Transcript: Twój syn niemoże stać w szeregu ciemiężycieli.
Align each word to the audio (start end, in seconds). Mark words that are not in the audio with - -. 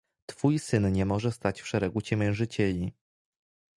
Twój 0.25 0.59
syn 0.59 0.91
niemoże 0.93 1.31
stać 1.31 1.61
w 1.61 1.67
szeregu 1.67 2.01
ciemiężycieli. 2.01 2.93